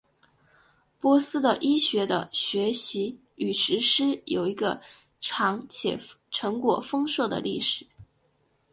[0.99, 4.81] 波斯的医学的学习与实施有一个
[5.19, 5.95] 长且
[6.31, 7.85] 成果丰硕的历史。